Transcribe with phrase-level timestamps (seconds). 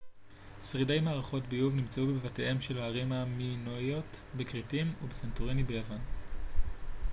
[0.61, 6.01] שרידי מערכות ביוב נמצאו בבתיהם של הערים המינואיות בכרתים ובסנטוריני ביוון